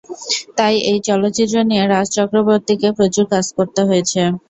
[0.57, 4.21] তাই এই চলচ্চিত্র নিয়ে রাজ চক্রবর্তীকে প্রচুর কাজ করতে হয়েছে।